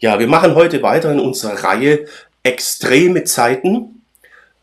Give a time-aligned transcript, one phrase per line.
[0.00, 2.06] Ja, wir machen heute weiter in unserer Reihe
[2.42, 4.02] Extreme Zeiten.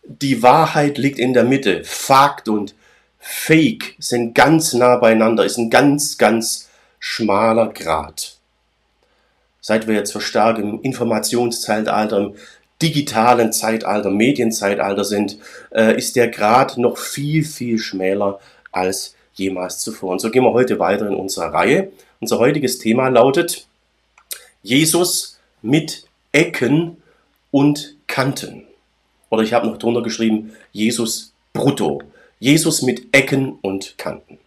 [0.04, 1.84] Die Wahrheit liegt in der Mitte.
[1.84, 2.76] Fakt und
[3.18, 8.38] Fake sind ganz nah beieinander, ist ein ganz, ganz schmaler Grat.
[9.62, 12.36] Seit wir jetzt verstärkt im Informationszeitalter, im
[12.82, 15.38] digitalen Zeitalter, Medienzeitalter sind,
[15.72, 18.40] äh, ist der Grad noch viel, viel schmäler
[18.72, 20.12] als jemals zuvor.
[20.12, 21.92] Und so gehen wir heute weiter in unserer Reihe.
[22.20, 23.68] Unser heutiges Thema lautet
[24.64, 26.98] Jesus mit Ecken
[27.52, 28.64] und Kanten.
[29.30, 32.02] Oder ich habe noch drunter geschrieben, Jesus brutto.
[32.40, 34.40] Jesus mit Ecken und Kanten.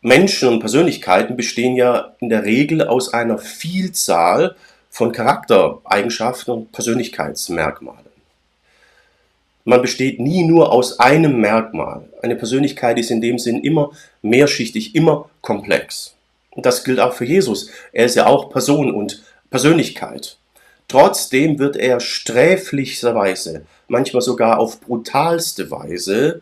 [0.00, 4.56] Menschen und Persönlichkeiten bestehen ja in der Regel aus einer Vielzahl
[4.88, 8.06] von Charaktereigenschaften und Persönlichkeitsmerkmalen.
[9.64, 12.08] Man besteht nie nur aus einem Merkmal.
[12.22, 13.90] Eine Persönlichkeit ist in dem Sinn immer
[14.22, 16.15] mehrschichtig, immer komplex.
[16.56, 17.70] Und das gilt auch für Jesus.
[17.92, 20.38] Er ist ja auch Person und Persönlichkeit.
[20.88, 26.40] Trotzdem wird er sträflicherweise, manchmal sogar auf brutalste Weise,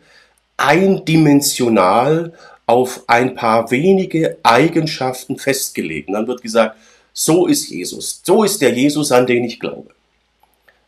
[0.55, 2.31] eindimensional
[2.65, 6.07] auf ein paar wenige Eigenschaften festgelegt.
[6.07, 6.77] Und dann wird gesagt,
[7.11, 9.89] so ist Jesus, so ist der Jesus, an den ich glaube.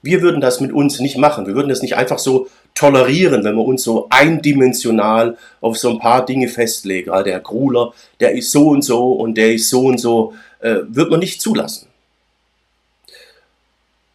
[0.02, 1.48] Wir würden das mit uns nicht machen.
[1.48, 2.48] Wir würden das nicht einfach so
[2.78, 7.10] tolerieren, wenn wir uns so eindimensional auf so ein paar Dinge festlegen.
[7.10, 10.78] Ah, der Gruler, der ist so und so und der ist so und so, äh,
[10.88, 11.88] wird man nicht zulassen.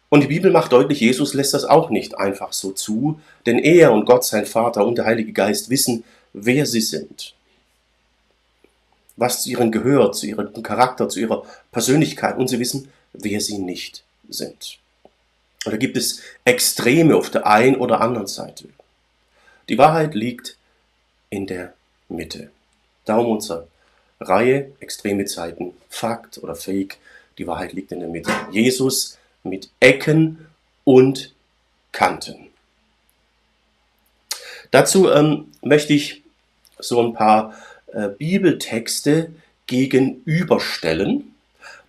[0.07, 3.91] Und die Bibel macht deutlich, Jesus lässt das auch nicht einfach so zu, denn er
[3.91, 7.33] und Gott, sein Vater und der Heilige Geist wissen, wer sie sind.
[9.17, 13.57] Was zu ihren gehört, zu ihrem Charakter, zu ihrer Persönlichkeit und sie wissen, wer sie
[13.57, 14.77] nicht sind.
[15.65, 18.67] Oder gibt es Extreme auf der einen oder anderen Seite?
[19.69, 20.57] Die Wahrheit liegt
[21.29, 21.73] in der
[22.09, 22.51] Mitte.
[23.05, 23.67] Darum unsere
[24.19, 26.97] Reihe Extreme Zeiten, Fakt oder Fake.
[27.37, 28.31] Die Wahrheit liegt in der Mitte.
[28.51, 30.47] Jesus mit Ecken
[30.83, 31.33] und
[31.91, 32.47] Kanten.
[34.71, 36.23] Dazu ähm, möchte ich
[36.79, 37.53] so ein paar
[37.87, 39.31] äh, Bibeltexte
[39.67, 41.32] gegenüberstellen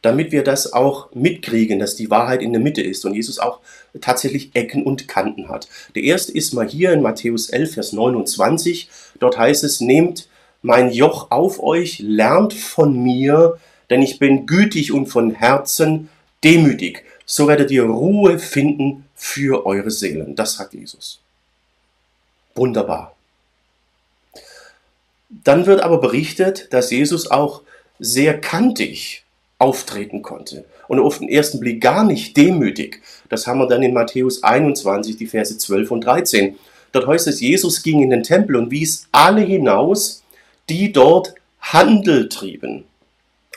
[0.04, 3.60] damit wir das auch mitkriegen, dass die Wahrheit in der Mitte ist und Jesus auch
[4.02, 5.66] tatsächlich Ecken und Kanten hat.
[5.94, 8.90] Der erste ist mal hier in Matthäus 11, Vers 29.
[9.18, 10.28] Dort heißt es, nehmt
[10.60, 16.10] mein Joch auf euch, lernt von mir, denn ich bin gütig und von Herzen
[16.42, 17.04] demütig.
[17.24, 20.36] So werdet ihr Ruhe finden für eure Seelen.
[20.36, 21.20] Das sagt Jesus.
[22.54, 23.16] Wunderbar.
[25.30, 27.62] Dann wird aber berichtet, dass Jesus auch
[27.98, 29.23] sehr kantig
[29.64, 30.66] auftreten konnte.
[30.88, 33.00] Und auf den ersten Blick gar nicht demütig.
[33.30, 36.56] Das haben wir dann in Matthäus 21, die Verse 12 und 13.
[36.92, 40.22] Dort heißt es, Jesus ging in den Tempel und wies alle hinaus,
[40.68, 42.84] die dort Handel trieben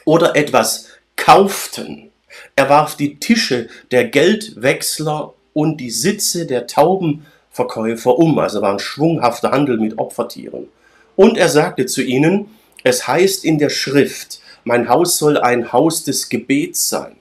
[0.05, 2.09] oder etwas kauften.
[2.55, 8.39] Er warf die Tische der Geldwechsler und die Sitze der Taubenverkäufer um.
[8.39, 10.69] Also war ein schwunghafter Handel mit Opfertieren.
[11.17, 12.45] Und er sagte zu ihnen,
[12.85, 17.15] es heißt in der Schrift, mein Haus soll ein Haus des Gebets sein.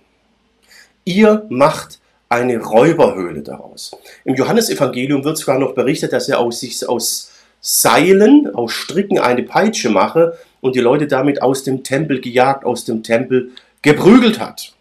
[1.04, 3.92] Ihr macht eine Räuberhöhle daraus.
[4.24, 7.30] Im Johannesevangelium wird sogar noch berichtet, dass er aus sich aus
[7.60, 12.84] Seilen, aus Stricken eine Peitsche mache und die Leute damit aus dem Tempel gejagt, aus
[12.84, 14.74] dem Tempel geprügelt hat.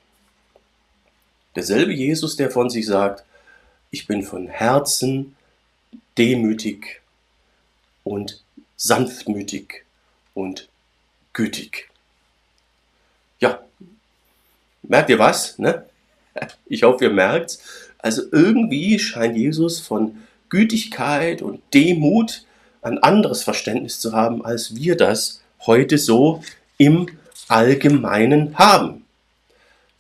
[1.56, 3.24] Derselbe Jesus, der von sich sagt,
[3.92, 5.36] ich bin von Herzen
[6.18, 7.02] demütig
[8.04, 8.44] und
[8.76, 9.84] sanftmütig
[10.34, 10.68] und
[11.34, 11.90] gütig.
[13.40, 13.60] Ja,
[14.84, 15.58] merkt ihr was?
[15.60, 15.86] Ne?
[16.68, 17.60] Ich hoffe, ihr merkt
[18.00, 20.18] Also irgendwie scheint Jesus von
[20.50, 22.44] Gütigkeit und Demut
[22.82, 26.44] ein anderes Verständnis zu haben, als wir das heute so
[26.78, 27.08] im
[27.48, 29.06] Allgemeinen haben.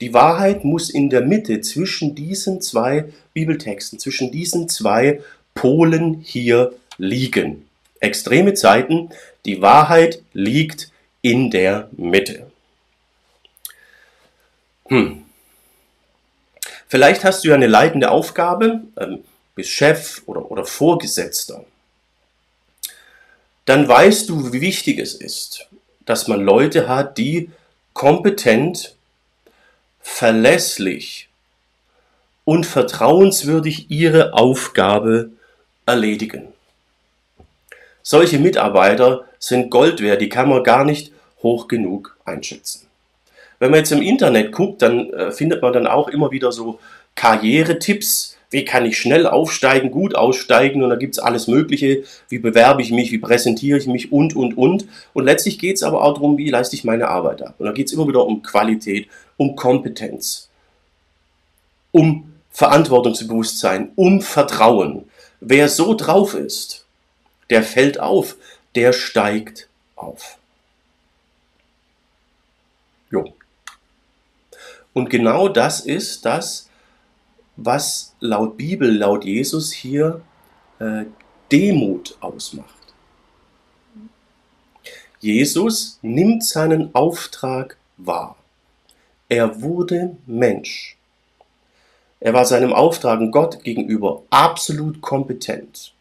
[0.01, 5.22] Die Wahrheit muss in der Mitte zwischen diesen zwei Bibeltexten, zwischen diesen zwei
[5.53, 7.66] Polen hier liegen.
[8.01, 9.09] Extreme Zeiten,
[9.45, 10.91] die Wahrheit liegt
[11.22, 12.47] in der Mitte.
[14.87, 15.23] Hm.
[16.87, 19.23] Vielleicht hast du ja eine leitende Aufgabe, ähm,
[19.55, 21.65] bist Chef oder, oder Vorgesetzter.
[23.65, 25.67] Dann weißt du, wie wichtig es ist,
[26.05, 27.49] dass man Leute hat, die
[27.93, 28.95] kompetent,
[30.01, 31.29] verlässlich
[32.43, 35.31] und vertrauenswürdig ihre Aufgabe
[35.87, 36.49] erledigen.
[38.03, 41.11] Solche Mitarbeiter sind Gold wert, die kann man gar nicht
[41.41, 42.85] hoch genug einschätzen.
[43.60, 46.80] Wenn man jetzt im Internet guckt, dann äh, findet man dann auch immer wieder so
[47.16, 48.38] Karrieretipps.
[48.52, 52.81] wie kann ich schnell aufsteigen, gut aussteigen und da gibt es alles Mögliche, wie bewerbe
[52.81, 54.86] ich mich, wie präsentiere ich mich und, und, und.
[55.13, 57.56] Und letztlich geht es aber auch darum, wie leiste ich meine Arbeit ab.
[57.57, 59.07] Und da geht es immer wieder um Qualität,
[59.38, 60.50] um Kompetenz,
[61.92, 65.06] um Verantwortungsbewusstsein, um Vertrauen.
[65.42, 66.86] Wer so drauf ist,
[67.50, 68.38] der fällt auf,
[68.75, 70.38] der steigt auf.
[73.12, 73.34] Jo.
[74.95, 76.69] Und genau das ist das,
[77.57, 80.21] was laut Bibel, laut Jesus hier
[80.80, 81.03] äh,
[81.51, 82.69] Demut ausmacht.
[85.19, 88.38] Jesus nimmt seinen Auftrag wahr.
[89.27, 90.95] Er wurde Mensch.
[92.21, 95.94] Er war seinem Auftrag Gott gegenüber absolut kompetent,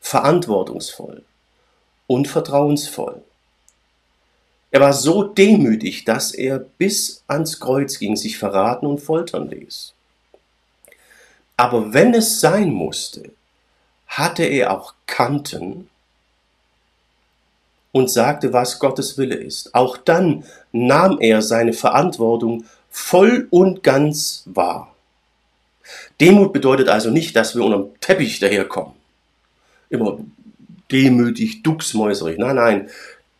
[0.00, 1.22] verantwortungsvoll
[2.08, 3.22] und vertrauensvoll.
[4.76, 9.94] Er war so demütig, dass er bis ans Kreuz ging, sich verraten und foltern ließ.
[11.56, 13.30] Aber wenn es sein musste,
[14.06, 15.88] hatte er auch Kanten
[17.90, 19.74] und sagte, was Gottes Wille ist.
[19.74, 24.94] Auch dann nahm er seine Verantwortung voll und ganz wahr.
[26.20, 28.92] Demut bedeutet also nicht, dass wir unterm Teppich daherkommen.
[29.88, 30.18] Immer
[30.92, 32.36] demütig, ducksmäuserig.
[32.36, 32.90] Nein, nein.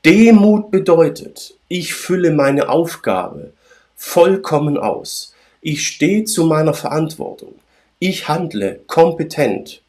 [0.06, 3.52] Demut bedeutet, ich fülle meine Aufgabe
[3.96, 5.34] vollkommen aus.
[5.62, 7.56] Ich stehe zu meiner Verantwortung.
[7.98, 9.82] Ich handle kompetent,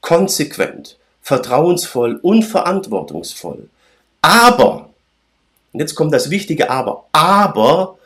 [0.00, 3.68] konsequent, vertrauensvoll und verantwortungsvoll.
[4.22, 4.88] Aber,
[5.74, 7.98] und jetzt kommt das wichtige Aber, aber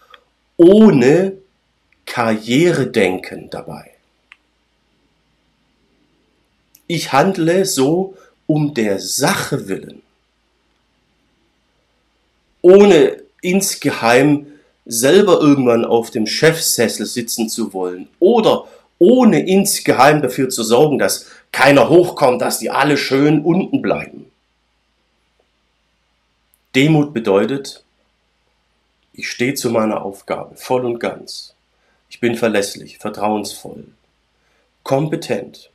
[0.56, 1.34] ohne
[2.06, 3.92] Karrieredenken dabei.
[6.88, 8.16] Ich handle so
[8.48, 10.02] um der Sache willen,
[12.66, 14.48] ohne insgeheim
[14.86, 18.66] selber irgendwann auf dem Chefsessel sitzen zu wollen oder
[18.98, 24.32] ohne insgeheim dafür zu sorgen, dass keiner hochkommt, dass die alle schön unten bleiben.
[26.74, 27.84] Demut bedeutet,
[29.12, 31.54] ich stehe zu meiner Aufgabe voll und ganz.
[32.10, 33.84] Ich bin verlässlich, vertrauensvoll,
[34.82, 35.70] kompetent.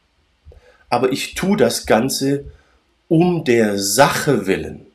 [0.89, 2.44] Aber ich tue das Ganze
[3.07, 4.90] um der Sache willen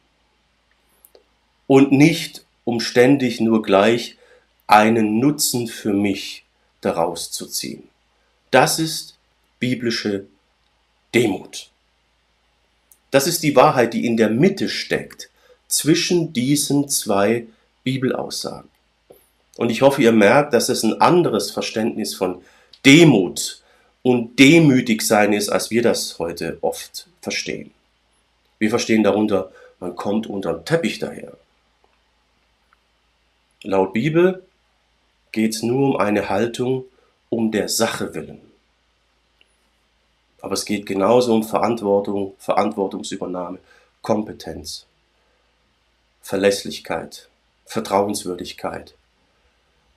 [1.67, 4.17] und nicht um ständig nur gleich
[4.67, 6.45] einen Nutzen für mich
[6.81, 7.85] daraus zu ziehen.
[8.51, 9.17] Das ist
[9.59, 10.27] biblische
[11.15, 11.71] Demut.
[13.11, 15.31] Das ist die Wahrheit, die in der Mitte steckt
[15.69, 17.47] zwischen diesen zwei
[17.85, 18.69] Bibelaussagen.
[19.57, 22.43] Und ich hoffe, ihr merkt, dass es ein anderes Verständnis von
[22.85, 23.63] Demut
[24.03, 27.71] und demütig sein ist, als wir das heute oft verstehen.
[28.59, 31.36] Wir verstehen darunter, man kommt unter den Teppich daher.
[33.67, 34.47] Laut Bibel
[35.33, 36.85] geht es nur um eine Haltung
[37.31, 38.41] um der Sache willen.
[40.41, 43.59] Aber es geht genauso um Verantwortung, Verantwortungsübernahme,
[44.03, 44.87] Kompetenz,
[46.23, 47.29] Verlässlichkeit,
[47.65, 48.95] Vertrauenswürdigkeit.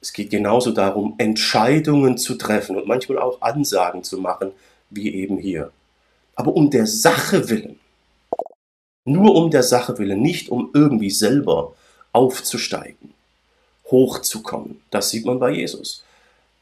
[0.01, 4.51] Es geht genauso darum, Entscheidungen zu treffen und manchmal auch Ansagen zu machen,
[4.89, 5.71] wie eben hier.
[6.33, 7.79] Aber um der Sache willen.
[9.05, 11.75] Nur um der Sache willen, nicht um irgendwie selber
[12.13, 13.13] aufzusteigen,
[13.91, 14.81] hochzukommen.
[14.91, 16.03] Das sieht man bei Jesus.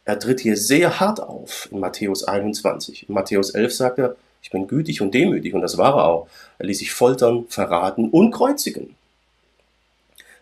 [0.06, 3.10] Er tritt hier sehr hart auf in Matthäus 21.
[3.10, 6.28] In Matthäus 11 sagt er, ich bin gütig und demütig und das war er auch.
[6.58, 8.96] Er ließ sich foltern, verraten und kreuzigen.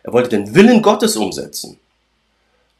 [0.04, 1.80] Er wollte den Willen Gottes umsetzen.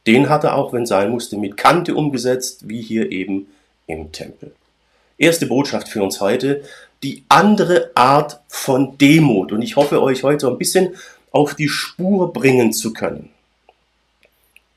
[0.06, 3.48] Den hat er auch, wenn sein musste, mit Kante umgesetzt, wie hier eben
[3.88, 4.54] im Tempel.
[5.18, 6.62] Erste Botschaft für uns heute,
[7.02, 9.50] die andere Art von Demut.
[9.50, 10.94] Und ich hoffe, euch heute ein bisschen
[11.32, 13.30] auf die Spur bringen zu können.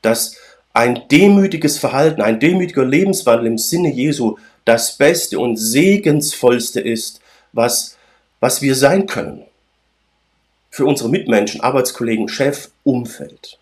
[0.02, 0.36] Dass
[0.74, 7.22] ein demütiges Verhalten, ein demütiger Lebenswandel im Sinne Jesu das Beste und Segensvollste ist,
[7.54, 7.98] was,
[8.40, 9.46] was wir sein können.
[10.70, 13.58] Für unsere Mitmenschen, Arbeitskollegen, Chef, Umfeld.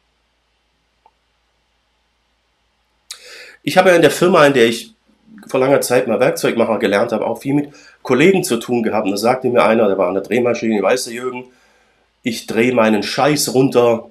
[3.64, 4.94] Ich habe ja in der Firma, in der ich
[5.48, 9.06] vor langer Zeit mal Werkzeugmacher gelernt habe, auch viel mit Kollegen zu tun gehabt.
[9.06, 11.46] Und da sagte mir einer, der war an der Drehmaschine, weißt du Jürgen,
[12.24, 14.10] ich drehe meinen Scheiß runter,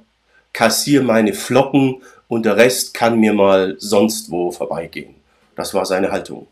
[0.53, 5.15] kassiere meine Flocken und der Rest kann mir mal sonst wo vorbeigehen.
[5.55, 6.47] Das war seine Haltung.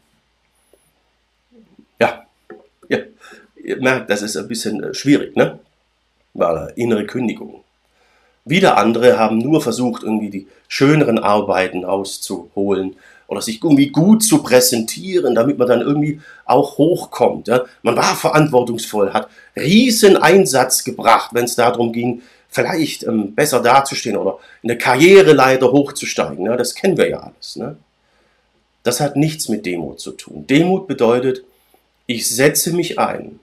[2.01, 2.25] Ja,
[2.89, 2.99] ja.
[3.63, 5.59] ihr merkt, das ist ein bisschen äh, schwierig, ne?
[6.33, 7.63] War innere Kündigung.
[8.45, 14.43] Wieder andere haben nur versucht, irgendwie die schöneren Arbeiten auszuholen oder sich irgendwie gut zu
[14.43, 17.49] präsentieren, damit man dann irgendwie auch hochkommt.
[17.49, 17.65] Ja?
[17.83, 22.23] Man war verantwortungsvoll, hat riesen Einsatz gebracht, wenn es darum ging,
[22.55, 26.45] vielleicht ähm, besser dazustehen oder in der Karriereleiter hochzusteigen.
[26.45, 26.57] Ne?
[26.57, 27.57] Das kennen wir ja alles.
[27.57, 27.77] Ne?
[28.85, 30.47] Das hat nichts mit Demut zu tun.
[30.47, 31.45] Demut bedeutet,
[32.07, 33.41] ich setze mich ein.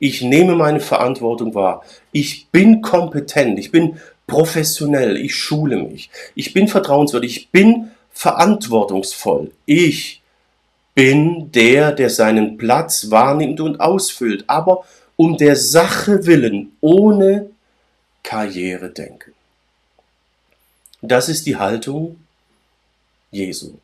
[0.00, 1.84] Ich nehme meine Verantwortung wahr.
[2.10, 3.58] Ich bin kompetent.
[3.60, 5.16] Ich bin professionell.
[5.16, 6.10] Ich schule mich.
[6.34, 7.36] Ich bin vertrauenswürdig.
[7.36, 9.52] Ich bin verantwortungsvoll.
[9.66, 10.20] Ich
[10.94, 14.84] bin der, der seinen Platz wahrnimmt und ausfüllt, aber
[15.16, 17.50] um der Sache willen, ohne
[18.24, 19.32] Karriere denken.
[21.00, 22.18] Das ist die Haltung
[23.30, 23.74] Jesu.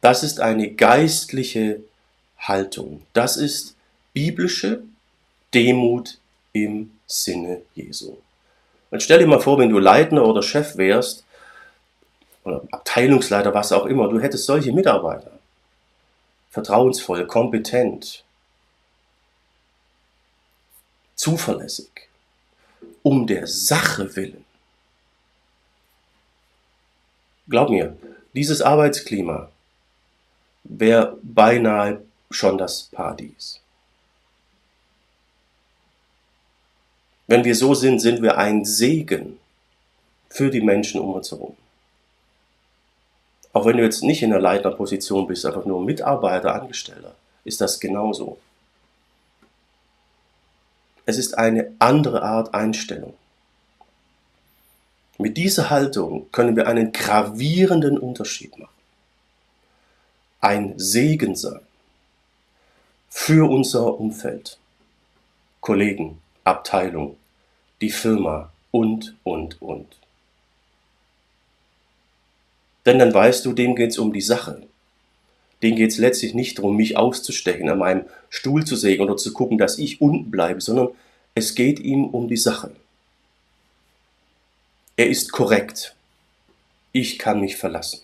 [0.00, 1.80] Das ist eine geistliche
[2.38, 3.06] Haltung.
[3.12, 3.76] Das ist
[4.12, 4.82] biblische
[5.54, 6.18] Demut
[6.52, 8.16] im Sinne Jesu.
[8.90, 11.24] Und stell dir mal vor, wenn du Leitner oder Chef wärst,
[12.44, 15.30] oder Abteilungsleiter, was auch immer, du hättest solche Mitarbeiter.
[16.50, 18.24] Vertrauensvoll, kompetent,
[21.14, 22.08] zuverlässig,
[23.02, 24.44] um der Sache willen.
[27.48, 27.96] Glaub mir,
[28.34, 29.50] dieses Arbeitsklima
[30.64, 33.60] wäre beinahe schon das Paradies.
[37.26, 39.38] Wenn wir so sind, sind wir ein Segen
[40.28, 41.56] für die Menschen um uns herum.
[43.52, 47.78] Auch wenn du jetzt nicht in der Leiterposition bist, einfach nur Mitarbeiter, Angestellter, ist das
[47.80, 48.38] genauso.
[51.04, 53.14] Es ist eine andere Art Einstellung.
[55.18, 58.72] Mit dieser Haltung können wir einen gravierenden Unterschied machen.
[60.40, 61.60] Ein Segen sein
[63.08, 64.58] für unser Umfeld,
[65.60, 67.16] Kollegen, Abteilung,
[67.80, 69.96] die Firma und, und, und.
[72.86, 74.62] Denn dann weißt du, dem geht es um die Sache.
[75.62, 79.32] Dem geht es letztlich nicht darum, mich auszustechen, an meinem Stuhl zu sägen oder zu
[79.32, 80.88] gucken, dass ich unten bleibe, sondern
[81.34, 82.72] es geht ihm um die Sache.
[84.96, 85.94] Er ist korrekt.
[86.92, 88.00] Ich kann mich verlassen.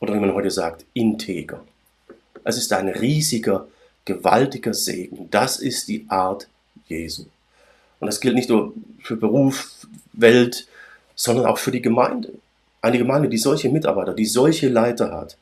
[0.00, 1.64] Oder wie man heute sagt, integer.
[2.44, 3.66] Es ist ein riesiger,
[4.04, 5.28] gewaltiger Segen.
[5.30, 6.48] Das ist die Art
[6.86, 7.24] Jesu.
[7.98, 10.66] Und das gilt nicht nur für Beruf, Welt,
[11.14, 12.32] sondern auch für die Gemeinde.
[12.82, 15.36] Eine Gemeinde, die solche Mitarbeiter, die solche Leiter hat,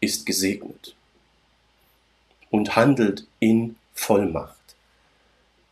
[0.00, 0.94] ist gesegnet
[2.50, 4.56] und handelt in Vollmacht.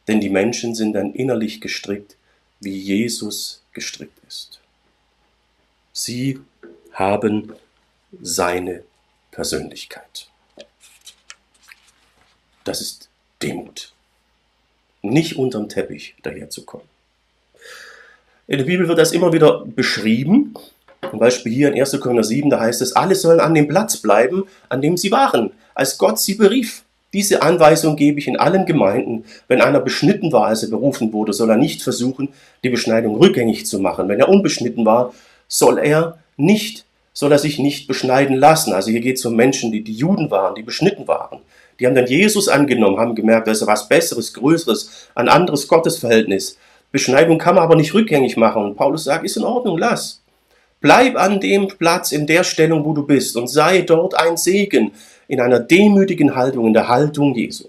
[0.08, 2.16] Denn die Menschen sind dann innerlich gestrickt,
[2.60, 4.60] wie Jesus gestrickt ist.
[5.92, 6.40] Sie
[6.92, 7.52] haben
[8.20, 8.84] seine
[9.30, 10.28] Persönlichkeit.
[12.64, 13.08] Das ist
[13.42, 13.92] Demut.
[15.02, 16.88] Nicht unterm Teppich daherzukommen.
[18.48, 20.54] In der Bibel wird das immer wieder beschrieben
[21.10, 22.00] zum Beispiel hier in 1.
[22.00, 25.50] Korinther 7, da heißt es, alle sollen an dem Platz bleiben, an dem sie waren,
[25.74, 26.82] als Gott sie berief.
[27.12, 29.24] Diese Anweisung gebe ich in allen Gemeinden.
[29.48, 32.28] Wenn einer beschnitten war, als er berufen wurde, soll er nicht versuchen,
[32.64, 34.08] die Beschneidung rückgängig zu machen.
[34.08, 35.14] Wenn er unbeschnitten war,
[35.48, 38.72] soll er nicht, soll er sich nicht beschneiden lassen.
[38.72, 41.38] Also hier geht es um Menschen, die die Juden waren, die beschnitten waren.
[41.78, 46.58] Die haben dann Jesus angenommen, haben gemerkt, das ist was Besseres, Größeres, ein anderes Gottesverhältnis.
[46.90, 48.62] Beschneidung kann man aber nicht rückgängig machen.
[48.62, 50.20] Und Paulus sagt, ist in Ordnung, lass.
[50.80, 54.92] Bleib an dem Platz, in der Stellung, wo du bist und sei dort ein Segen
[55.28, 57.64] in einer demütigen Haltung, in der Haltung Jesu.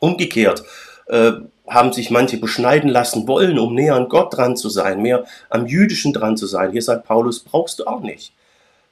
[0.00, 0.62] Umgekehrt
[1.06, 1.32] äh,
[1.66, 5.66] haben sich manche beschneiden lassen wollen, um näher an Gott dran zu sein, mehr am
[5.66, 6.72] Jüdischen dran zu sein.
[6.72, 8.32] Hier sagt Paulus, brauchst du auch nicht.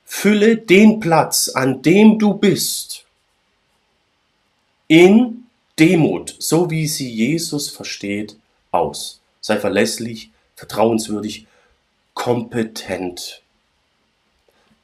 [0.05, 3.05] Fülle den Platz, an dem du bist,
[4.89, 5.45] in
[5.79, 8.37] Demut, so wie sie Jesus versteht,
[8.71, 9.21] aus.
[9.41, 11.47] Sei verlässlich, vertrauenswürdig
[12.15, 13.43] kompetent.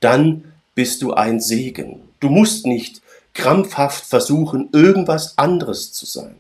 [0.00, 2.08] Dann bist du ein Segen.
[2.20, 3.02] Du musst nicht
[3.34, 6.36] krampfhaft versuchen, irgendwas anderes zu sein.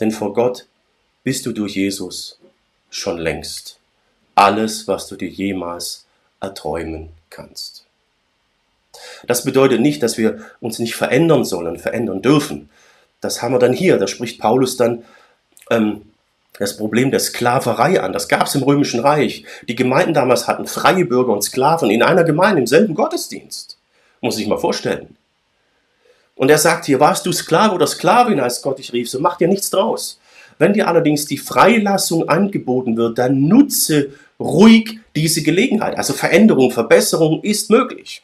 [0.00, 0.66] Denn vor Gott
[1.24, 2.38] bist du durch Jesus
[2.90, 3.78] schon längst
[4.36, 6.06] alles, was du dir jemals
[6.40, 7.84] erträumen kannst.
[9.26, 12.70] Das bedeutet nicht, dass wir uns nicht verändern sollen, verändern dürfen.
[13.20, 13.98] Das haben wir dann hier.
[13.98, 15.04] Da spricht Paulus dann
[15.70, 16.02] ähm,
[16.58, 18.12] das Problem der Sklaverei an.
[18.12, 19.44] Das gab es im Römischen Reich.
[19.68, 23.78] Die Gemeinden damals hatten freie Bürger und Sklaven in einer Gemeinde, im selben Gottesdienst.
[24.20, 25.16] Muss ich mal vorstellen.
[26.34, 29.36] Und er sagt hier, warst du Sklave oder Sklavin, als Gott dich rief, so mach
[29.38, 30.20] dir nichts draus.
[30.58, 35.96] Wenn dir allerdings die Freilassung angeboten wird, dann nutze ruhig diese Gelegenheit.
[35.96, 38.22] Also Veränderung, Verbesserung ist möglich.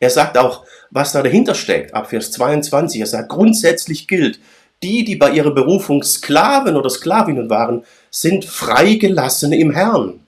[0.00, 3.00] Er sagt auch, was da dahinter steckt, ab Vers 22.
[3.00, 4.38] Er sagt, grundsätzlich gilt,
[4.84, 10.20] die, die bei ihrer Berufung Sklaven oder Sklavinnen waren, sind Freigelassene im Herrn.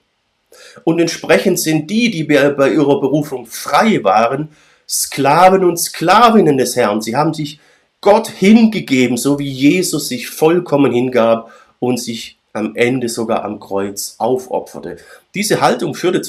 [0.83, 4.49] Und entsprechend sind die, die bei ihrer Berufung frei waren,
[4.89, 7.01] Sklaven und Sklavinnen des Herrn.
[7.01, 7.59] Sie haben sich
[8.01, 14.15] Gott hingegeben, so wie Jesus sich vollkommen hingab und sich am Ende sogar am Kreuz
[14.17, 14.97] aufopferte.
[15.35, 16.21] Diese Haltung führte,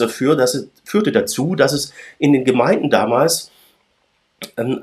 [1.12, 3.50] dazu, dass es in den Gemeinden damals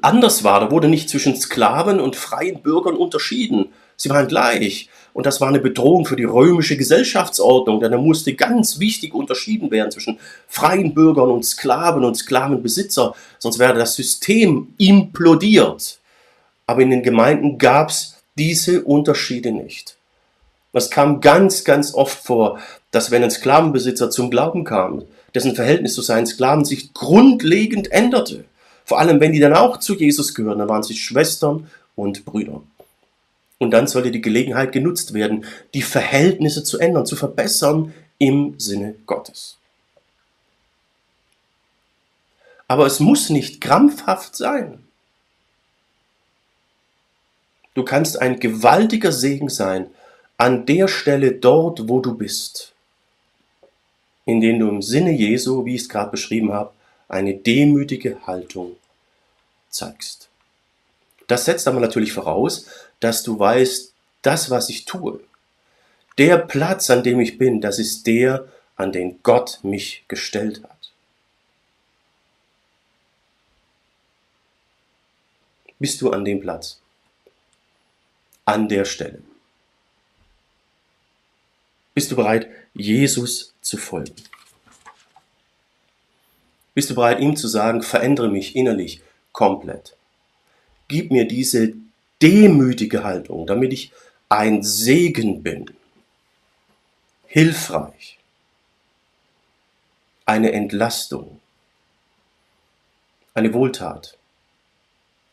[0.02, 0.60] anders war.
[0.60, 3.70] Da wurde nicht zwischen Sklaven und freien Bürgern unterschieden.
[3.98, 4.90] Sie waren gleich.
[5.14, 9.72] Und das war eine Bedrohung für die römische Gesellschaftsordnung, denn da musste ganz wichtig unterschieden
[9.72, 16.00] werden zwischen freien Bürgern und Sklaven und Sklavenbesitzer, sonst wäre das System implodiert.
[16.68, 19.96] Aber in den Gemeinden gab es diese Unterschiede nicht.
[20.74, 22.60] Es kam ganz, ganz oft vor,
[22.92, 28.44] dass wenn ein Sklavenbesitzer zum Glauben kam, dessen Verhältnis zu seinen Sklaven sich grundlegend änderte.
[28.86, 32.62] Vor allem, wenn die dann auch zu Jesus gehören, dann waren sie Schwestern und Brüder.
[33.58, 38.96] Und dann sollte die Gelegenheit genutzt werden, die Verhältnisse zu ändern, zu verbessern im Sinne
[39.06, 39.58] Gottes.
[42.68, 44.80] Aber es muss nicht krampfhaft sein.
[47.74, 49.88] Du kannst ein gewaltiger Segen sein
[50.38, 52.74] an der Stelle dort, wo du bist,
[54.26, 56.72] indem du im Sinne Jesu, wie ich es gerade beschrieben habe,
[57.08, 58.76] eine demütige Haltung
[59.70, 60.30] zeigst.
[61.28, 62.68] Das setzt aber natürlich voraus,
[63.00, 65.20] dass du weißt, das, was ich tue,
[66.18, 70.92] der Platz, an dem ich bin, das ist der, an den Gott mich gestellt hat.
[75.78, 76.80] Bist du an dem Platz?
[78.46, 79.22] An der Stelle?
[81.94, 84.16] Bist du bereit, Jesus zu folgen?
[86.76, 89.02] Bist du bereit, ihm zu sagen, verändere mich innerlich
[89.32, 89.96] komplett?
[90.90, 91.74] Gib mir diese
[92.22, 93.92] demütige Haltung, damit ich
[94.28, 95.72] ein Segen bin,
[97.28, 98.20] hilfreich,
[100.26, 101.40] eine Entlastung,
[103.34, 104.18] eine Wohltat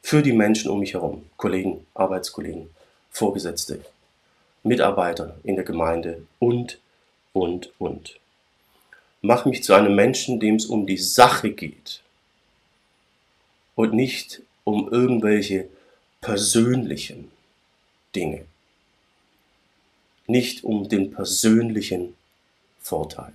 [0.00, 2.70] für die Menschen um mich herum, Kollegen, Arbeitskollegen,
[3.10, 3.84] Vorgesetzte,
[4.62, 6.80] Mitarbeiter in der Gemeinde und,
[7.32, 8.21] und, und.
[9.22, 12.02] Mach mich zu einem Menschen, dem es um die Sache geht
[13.76, 15.68] und nicht um irgendwelche
[16.20, 17.30] persönlichen
[18.14, 18.44] Dinge,
[20.26, 22.14] nicht um den persönlichen
[22.80, 23.32] Vorteil.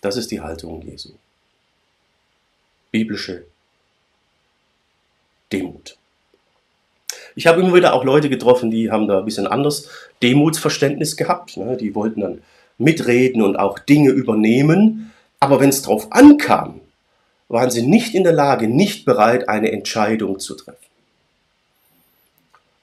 [0.00, 1.10] Das ist die Haltung Jesu.
[2.92, 3.46] Biblische
[5.52, 5.96] Demut.
[7.34, 9.90] Ich habe immer wieder auch Leute getroffen, die haben da ein bisschen anders
[10.22, 11.56] Demutsverständnis gehabt.
[11.56, 11.76] Ne?
[11.76, 12.42] Die wollten dann
[12.78, 15.12] mitreden und auch Dinge übernehmen.
[15.40, 16.80] Aber wenn es darauf ankam,
[17.48, 20.78] waren sie nicht in der Lage, nicht bereit, eine Entscheidung zu treffen.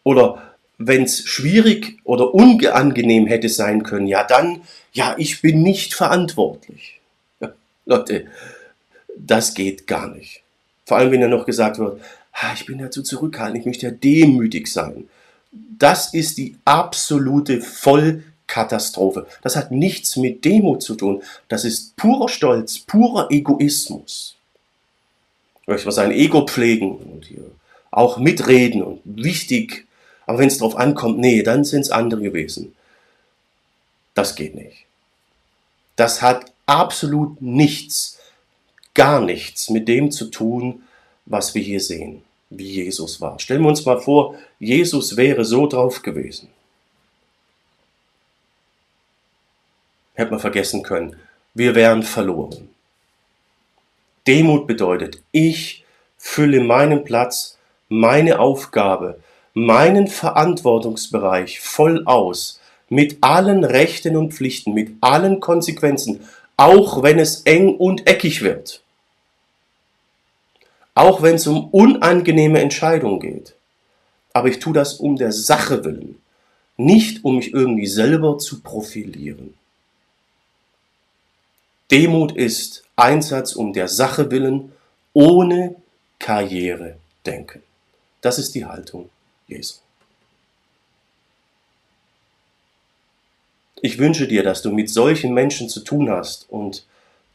[0.03, 5.93] Oder wenn es schwierig oder unangenehm hätte sein können, ja dann, ja, ich bin nicht
[5.93, 6.99] verantwortlich.
[7.39, 7.53] Ja,
[7.86, 8.27] Leute,
[9.17, 10.41] das geht gar nicht.
[10.86, 12.01] Vor allem, wenn ja noch gesagt wird,
[12.56, 15.08] ich bin dazu zurückhaltend, ich möchte ja demütig sein.
[15.51, 17.62] Das ist die absolute
[18.47, 19.27] Vollkatastrophe.
[19.41, 21.23] Das hat nichts mit Demut zu tun.
[21.47, 24.36] Das ist purer Stolz, purer Egoismus.
[25.62, 27.51] Ich möchte sein Ego pflegen und hier
[27.89, 29.86] auch mitreden und wichtig
[30.25, 32.75] aber wenn es darauf ankommt, nee, dann sind es andere gewesen.
[34.13, 34.86] Das geht nicht.
[35.95, 38.19] Das hat absolut nichts,
[38.93, 40.84] gar nichts mit dem zu tun,
[41.25, 43.39] was wir hier sehen, wie Jesus war.
[43.39, 46.49] Stellen wir uns mal vor, Jesus wäre so drauf gewesen.
[50.13, 51.15] Hätte man vergessen können.
[51.54, 52.69] Wir wären verloren.
[54.28, 55.86] Demut bedeutet, ich
[56.17, 57.58] fülle meinen Platz,
[57.89, 59.19] meine Aufgabe
[59.54, 66.21] meinen Verantwortungsbereich voll aus, mit allen Rechten und Pflichten, mit allen Konsequenzen,
[66.58, 68.82] auch wenn es eng und eckig wird.
[70.95, 73.56] Auch wenn es um unangenehme Entscheidungen geht.
[74.34, 76.19] Aber ich tue das um der Sache willen,
[76.78, 79.56] nicht um mich irgendwie selber zu profilieren.
[81.91, 84.72] Demut ist Einsatz um der Sache willen,
[85.13, 85.76] ohne
[86.19, 87.62] Karriere denken.
[88.22, 89.10] Das ist die Haltung
[89.48, 89.76] Jesu.
[93.82, 96.86] Ich wünsche dir, dass du mit solchen Menschen zu tun hast und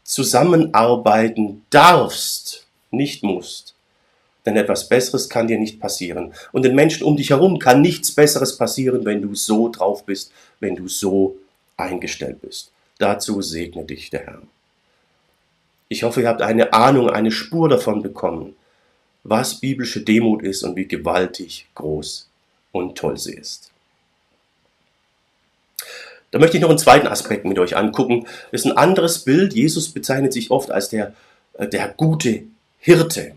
[0.03, 3.75] zusammenarbeiten darfst, nicht musst.
[4.47, 6.33] Denn etwas Besseres kann dir nicht passieren.
[6.53, 10.33] Und den Menschen um dich herum kann nichts Besseres passieren, wenn du so drauf bist,
[10.59, 11.37] wenn du so
[11.77, 12.71] eingestellt bist.
[12.99, 14.43] Dazu segne dich der Herr.
[15.89, 18.55] Ich hoffe, ihr habt eine Ahnung, eine Spur davon bekommen,
[19.23, 22.29] was biblische Demut ist und wie gewaltig groß
[22.73, 23.71] und toll sie ist.
[26.31, 28.27] Da möchte ich noch einen zweiten Aspekt mit euch angucken.
[28.53, 29.55] Das ist ein anderes Bild.
[29.55, 31.15] Jesus bezeichnet sich oft als der,
[31.55, 32.43] äh, der gute
[32.79, 33.37] Hirte.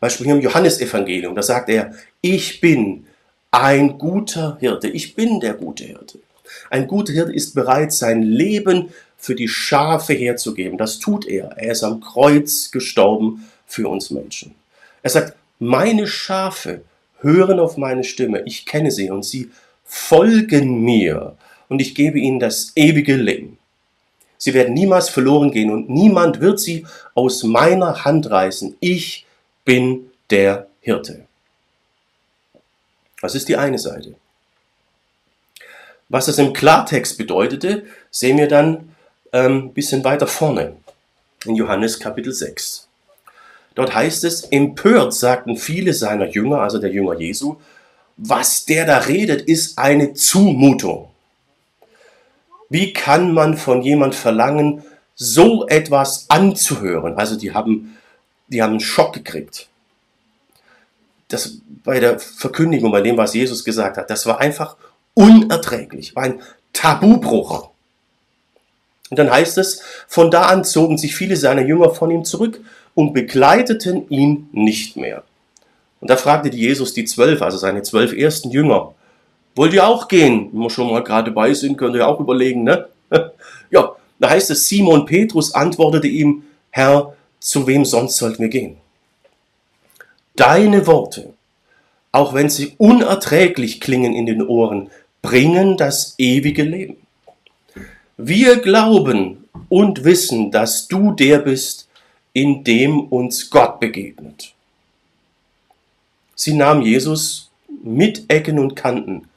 [0.00, 3.06] Beispiel im Johannesevangelium, da sagt er, ich bin
[3.50, 6.18] ein guter Hirte, ich bin der gute Hirte.
[6.70, 10.78] Ein guter Hirte ist bereit, sein Leben für die Schafe herzugeben.
[10.78, 11.50] Das tut er.
[11.56, 14.54] Er ist am Kreuz gestorben für uns Menschen.
[15.02, 16.82] Er sagt, meine Schafe
[17.20, 19.50] hören auf meine Stimme, ich kenne sie und sie
[19.84, 21.36] folgen mir
[21.68, 23.58] und ich gebe ihnen das ewige Leben.
[24.38, 28.76] Sie werden niemals verloren gehen und niemand wird sie aus meiner Hand reißen.
[28.80, 29.26] Ich
[29.64, 31.26] bin der Hirte.
[33.20, 34.14] Das ist die eine Seite.
[36.08, 38.94] Was das im Klartext bedeutete, sehen wir dann
[39.32, 40.76] ein ähm, bisschen weiter vorne
[41.44, 42.86] in Johannes Kapitel 6.
[43.74, 47.56] Dort heißt es, empört sagten viele seiner Jünger, also der Jünger Jesu,
[48.16, 51.10] was der da redet, ist eine Zumutung.
[52.70, 54.82] Wie kann man von jemand verlangen,
[55.14, 57.18] so etwas anzuhören?
[57.18, 57.96] Also die haben,
[58.48, 59.68] die haben einen Schock gekriegt.
[61.28, 64.76] Das bei der Verkündigung, bei dem, was Jesus gesagt hat, das war einfach
[65.16, 66.40] unerträglich, war ein
[66.72, 67.70] Tabubruch.
[69.10, 72.60] Und dann heißt es, von da an zogen sich viele seiner Jünger von ihm zurück
[72.94, 75.24] und begleiteten ihn nicht mehr.
[76.00, 78.94] Und da fragte Jesus die zwölf, also seine zwölf ersten Jünger,
[79.54, 80.50] wollt ihr auch gehen?
[80.52, 82.88] Wenn wir schon mal gerade bei sind, könnt ihr auch überlegen, ne?
[83.70, 88.76] ja, da heißt es, Simon Petrus antwortete ihm, Herr, zu wem sonst sollten wir gehen?
[90.34, 91.32] Deine Worte,
[92.12, 94.90] auch wenn sie unerträglich klingen in den Ohren,
[95.26, 96.98] bringen das ewige Leben.
[98.16, 101.88] Wir glauben und wissen, dass du der bist,
[102.32, 104.54] in dem uns Gott begegnet.
[106.36, 107.50] Sie nahm Jesus
[107.82, 109.28] mit Ecken und Kanten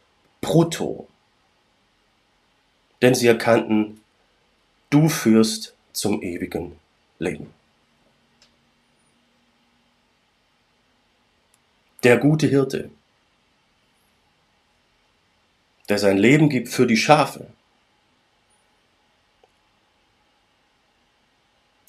[0.41, 1.07] brutto,
[3.01, 3.99] denn sie erkannten,
[4.91, 6.73] du führst zum ewigen
[7.17, 7.47] Leben.
[12.03, 12.91] Der gute Hirte,
[15.89, 17.47] der sein Leben gibt für die Schafe.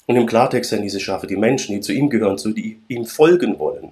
[0.07, 3.05] Und im Klartext sind diese Schafe die Menschen, die zu ihm gehören, zu die ihm
[3.05, 3.91] folgen wollen.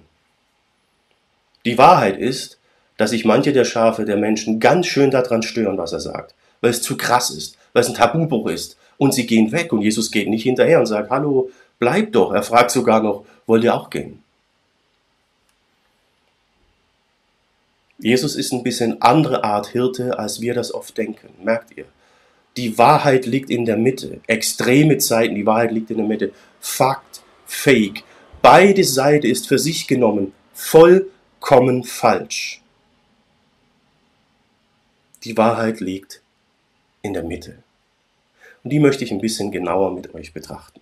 [1.64, 2.58] Die Wahrheit ist,
[2.96, 6.72] dass sich manche der Schafe der Menschen ganz schön daran stören, was er sagt, weil
[6.72, 8.76] es zu krass ist, weil es ein Tabubruch ist.
[8.98, 12.32] Und sie gehen weg und Jesus geht nicht hinterher und sagt, hallo, bleib doch.
[12.32, 14.22] Er fragt sogar noch, wollt ihr auch gehen?
[18.00, 21.84] Jesus ist ein bisschen andere Art Hirte, als wir das oft denken, merkt ihr.
[22.56, 24.20] Die Wahrheit liegt in der Mitte.
[24.26, 26.32] Extreme Zeiten, die Wahrheit liegt in der Mitte.
[26.60, 28.02] Fakt, Fake.
[28.42, 31.10] Beide Seiten ist für sich genommen voll
[31.40, 32.62] vollkommen falsch.
[35.24, 36.22] Die Wahrheit liegt
[37.02, 37.62] in der Mitte.
[38.62, 40.80] Und die möchte ich ein bisschen genauer mit euch betrachten.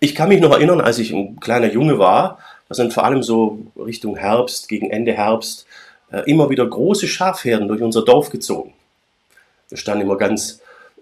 [0.00, 2.38] Ich kann mich noch erinnern, als ich ein kleiner Junge war,
[2.74, 5.66] sind vor allem so Richtung Herbst, gegen Ende Herbst,
[6.10, 8.72] äh, immer wieder große Schafherden durch unser Dorf gezogen.
[9.68, 10.60] Wir standen immer ganz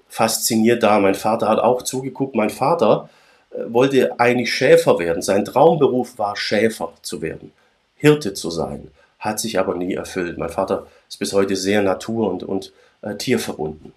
[0.09, 1.01] fasziniert da.
[1.01, 2.35] Mein Vater hat auch zugeguckt.
[2.35, 3.09] Mein Vater
[3.51, 5.23] äh, wollte eigentlich Schäfer werden.
[5.23, 7.53] Sein Traumberuf war, Schäfer zu werden.
[7.97, 10.37] Hirte zu sein, hat sich aber nie erfüllt.
[10.37, 13.93] Mein Vater ist bis heute sehr natur- und, und äh, tierverbunden.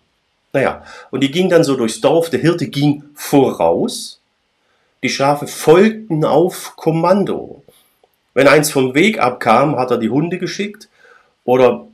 [0.53, 4.21] Naja, und die ging dann so durchs Dorf, der Hirte ging voraus,
[5.03, 7.61] die Schafe folgten auf Kommando.
[8.35, 10.87] Wenn eins vom Weg abkam, hat er die Hunde geschickt
[11.43, 11.87] oder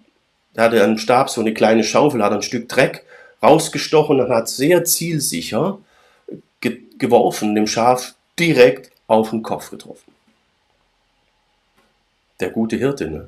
[0.56, 3.06] er hatte einen Stab, so eine kleine Schaufel, hat ein Stück Dreck
[3.42, 5.80] rausgestochen und hat sehr zielsicher
[6.60, 10.12] ge geworfen, dem Schaf direkt auf den Kopf getroffen
[12.42, 13.10] der gute Hirte.
[13.10, 13.28] Ne?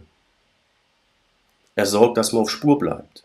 [1.75, 3.23] Er sorgt, dass man auf Spur bleibt.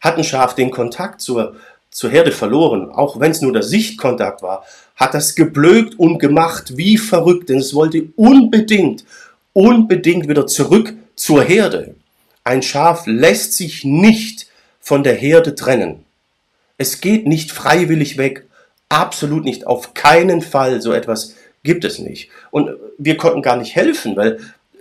[0.00, 1.56] Hat ein Schaf den Kontakt zur,
[1.94, 4.64] zur Herde verloren, auch wenn es nur der Sichtkontakt war,
[4.96, 9.04] hat das geblökt und gemacht wie verrückt, denn es wollte unbedingt,
[9.52, 11.94] unbedingt wieder zurück zur Herde.
[12.42, 14.48] Ein Schaf lässt sich nicht
[14.80, 16.04] von der Herde trennen.
[16.78, 18.44] Es geht nicht freiwillig weg,
[18.88, 22.28] absolut nicht, auf keinen Fall so etwas gibt es nicht.
[22.50, 24.40] Und wir konnten gar nicht helfen, weil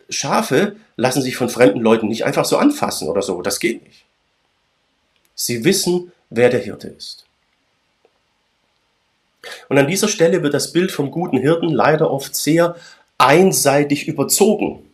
[0.10, 3.44] Schafe lassen sich von fremden Leuten nicht einfach so anfassen oder so.
[3.44, 4.04] Das geht nicht.
[5.36, 7.26] Sie wissen, wer der Hirte ist.
[9.70, 12.76] Und an dieser Stelle wird das Bild vom guten Hirten leider oft sehr
[13.18, 14.90] einseitig überzogen.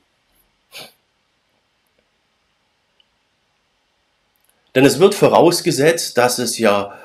[4.75, 6.97] Denn es wird vorausgesetzt, dass es ja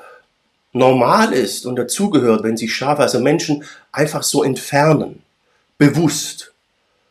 [0.73, 5.23] normal ist und dazugehört, wenn sich Schafe, also Menschen, einfach so entfernen,
[5.77, 6.53] bewusst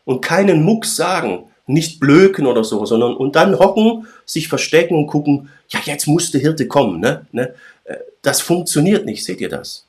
[0.05, 5.07] und keinen Mucks sagen, nicht blöken oder so, sondern und dann hocken, sich verstecken und
[5.07, 7.00] gucken, ja, jetzt muss der Hirte kommen.
[7.00, 7.27] Ne?
[7.33, 7.55] Ne?
[7.85, 9.87] Äh, das funktioniert nicht, seht ihr das?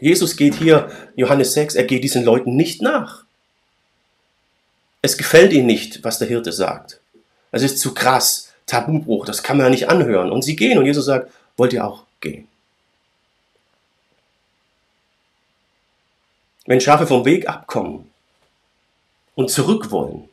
[0.00, 3.24] Jesus geht hier, Johannes 6, er geht diesen Leuten nicht nach.
[5.02, 7.00] Es gefällt ihm nicht, was der Hirte sagt.
[7.52, 10.30] Es ist zu krass, Tabubruch, das kann man ja nicht anhören.
[10.30, 12.48] Und sie gehen und Jesus sagt, wollt ihr auch gehen?
[16.66, 18.10] Wenn Schafe vom Weg abkommen
[19.34, 20.28] und zurück wollen,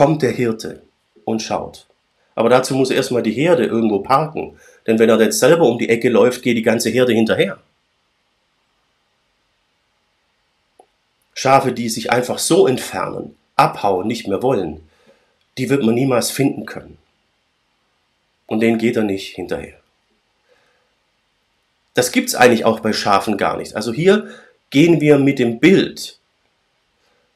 [0.00, 0.80] kommt der Hirte
[1.26, 1.86] und schaut.
[2.34, 4.58] Aber dazu muss erstmal die Herde irgendwo parken.
[4.86, 7.58] Denn wenn er jetzt selber um die Ecke läuft, geht die ganze Herde hinterher.
[11.34, 14.80] Schafe, die sich einfach so entfernen, abhauen, nicht mehr wollen,
[15.58, 16.96] die wird man niemals finden können.
[18.46, 19.78] Und denen geht er nicht hinterher.
[21.92, 23.76] Das gibt es eigentlich auch bei Schafen gar nicht.
[23.76, 24.30] Also hier
[24.70, 26.19] gehen wir mit dem Bild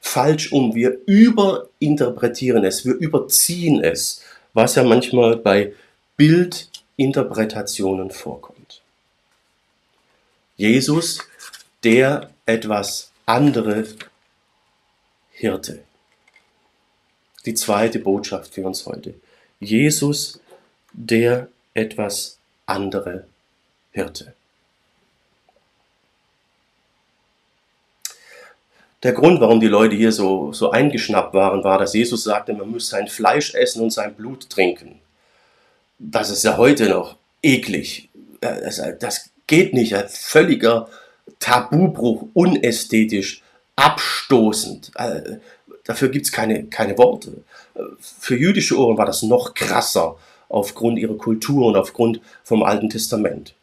[0.05, 0.75] falsch um.
[0.75, 4.21] Wir überinterpretieren es, wir überziehen es,
[4.53, 5.73] was ja manchmal bei
[6.15, 8.81] Bildinterpretationen vorkommt.
[10.55, 11.19] Jesus,
[11.83, 13.87] der etwas andere
[15.31, 15.83] Hirte.
[17.45, 19.15] Die zweite Botschaft für uns heute.
[19.59, 20.39] Jesus,
[20.93, 23.27] der etwas andere
[23.91, 24.33] Hirte.
[29.05, 32.71] Der Grund, warum die Leute hier so, so eingeschnappt waren, war, dass Jesus sagte, man
[32.71, 34.99] muss sein Fleisch essen und sein Blut trinken.
[35.99, 38.09] Das ist ja heute noch eklig.
[38.41, 39.93] Das, das geht nicht.
[39.93, 40.87] Ein völliger
[41.39, 43.43] Tabubruch, unästhetisch,
[43.75, 44.91] abstoßend.
[44.95, 45.37] Äh,
[45.83, 47.43] dafür gibt es keine, keine Worte.
[47.99, 50.15] Für jüdische Ohren war das noch krasser
[50.49, 53.53] aufgrund ihrer Kultur und aufgrund vom Alten Testament.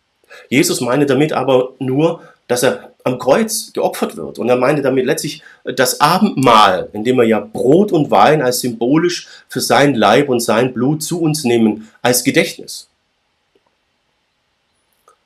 [0.49, 4.39] Jesus meine damit aber nur, dass er am Kreuz geopfert wird.
[4.39, 8.61] Und er meinte damit letztlich das Abendmahl, in dem wir ja Brot und Wein als
[8.61, 12.89] symbolisch für sein Leib und sein Blut zu uns nehmen, als Gedächtnis.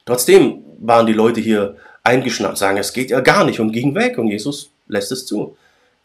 [0.05, 4.19] Trotzdem waren die Leute hier eingeschnappt, sagen, es geht ja gar nicht und gingen weg
[4.19, 5.57] und Jesus lässt es zu.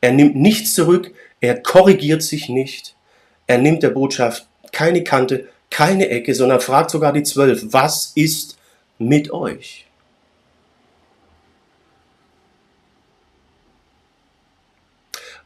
[0.02, 2.96] Er nimmt nichts zurück, er korrigiert sich nicht,
[3.46, 8.58] er nimmt der Botschaft keine Kante, keine Ecke, sondern fragt sogar die Zwölf, was ist
[8.98, 9.86] mit euch?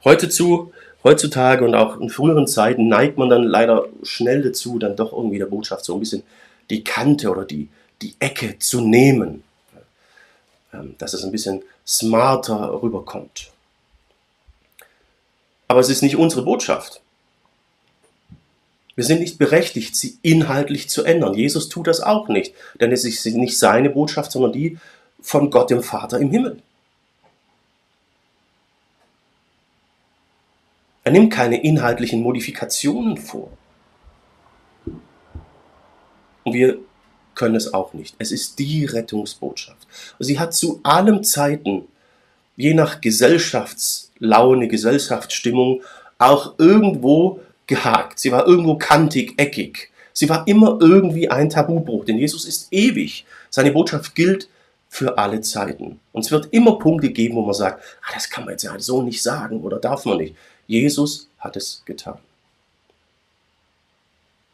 [0.06, 0.72] Heutzutage,
[1.04, 5.40] heutzutage und auch in früheren Zeiten neigt man dann leider schnell dazu, dann doch irgendwie
[5.40, 6.24] der Botschaft so ein bisschen
[6.70, 7.68] die Kante oder die,
[8.02, 9.44] die Ecke zu nehmen.
[10.76, 13.52] Ähm, dass es ein bisschen smarter rüberkommt.
[15.68, 17.02] Aber es ist nicht unsere Botschaft.
[18.96, 21.34] Wir sind nicht berechtigt, sie inhaltlich zu ändern.
[21.34, 24.78] Jesus tut das auch nicht, denn es ist nicht seine Botschaft, sondern die
[25.22, 26.62] von Gott dem Vater im Himmel.
[31.06, 33.52] Er nimmt keine inhaltlichen Modifikationen vor.
[36.44, 36.80] Und wir
[37.36, 38.16] können es auch nicht.
[38.18, 39.88] Es ist die Rettungsbotschaft.
[40.18, 41.84] Sie hat zu allen Zeiten,
[42.56, 45.84] je nach Gesellschaftslaune, Gesellschaftsstimmung,
[46.18, 48.18] auch irgendwo gehakt.
[48.18, 49.92] Sie war irgendwo kantig, eckig.
[50.12, 53.26] Sie war immer irgendwie ein Tabubruch, denn Jesus ist ewig.
[53.52, 54.48] Seine Botschaft gilt
[54.88, 56.00] für alle Zeiten.
[56.14, 58.80] Und es wird immer Punkte geben, wo man sagt, ah, das kann man jetzt ja
[58.80, 60.36] so nicht sagen oder darf man nicht.
[60.68, 62.18] Jesus hat es getan.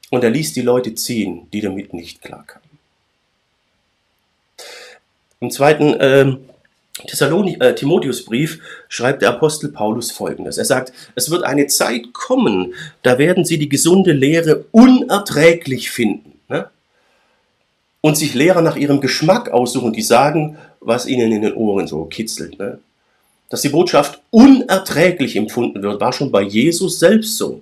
[0.09, 2.69] Und er ließ die Leute ziehen, die damit nicht klarkamen.
[5.39, 6.37] Im zweiten äh,
[7.07, 10.57] Thessaloni äh, Timotheusbrief schreibt der Apostel Paulus folgendes.
[10.57, 16.39] Er sagt, es wird eine Zeit kommen, da werden sie die gesunde Lehre unerträglich finden.
[16.49, 16.69] Ne?
[18.01, 22.05] Und sich Lehrer nach ihrem Geschmack aussuchen, die sagen, was ihnen in den Ohren so
[22.05, 22.59] kitzelt.
[22.59, 22.79] Ne?
[23.51, 27.61] Dass die Botschaft unerträglich empfunden wird, war schon bei Jesus selbst so.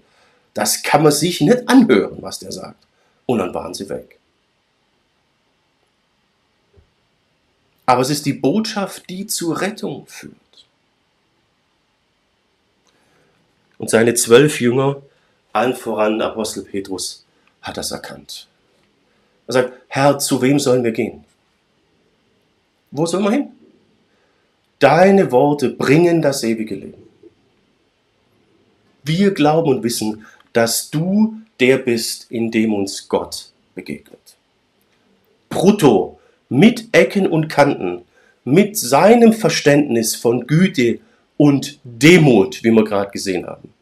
[0.53, 2.85] Das kann man sich nicht anhören, was der sagt.
[3.25, 4.19] Und dann waren sie weg.
[7.87, 10.35] Aber es ist die Botschaft, die zur Rettung führt.
[13.79, 15.01] Und seine zwölf Jünger,
[15.53, 17.25] allen voran Apostel Petrus,
[17.63, 18.47] hat das erkannt.
[19.47, 21.25] Er sagt, Herr, zu wem sollen wir gehen?
[22.91, 23.58] Wo sollen wir hin?
[24.79, 27.03] Deine Worte bringen das ewige Leben.
[29.03, 34.37] Wir glauben und wissen, dass du der bist, in dem uns Gott begegnet.
[35.49, 38.03] Brutto mit Ecken und Kanten,
[38.45, 40.99] mit seinem Verständnis von Güte
[41.37, 43.73] und Demut, wie wir gerade gesehen haben.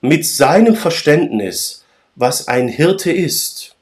[0.00, 1.84] Mit seinem Verständnis,
[2.16, 3.74] was ein Hirte ist